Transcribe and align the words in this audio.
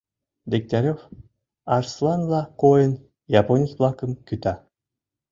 Дегтярев, 0.49 0.99
арсланла 1.75 2.41
койын, 2.61 2.93
японец-влакым 3.41 4.11
кӱта. 4.27 4.53